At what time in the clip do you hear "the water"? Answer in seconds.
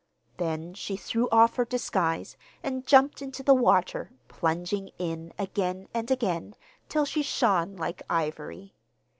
3.43-4.09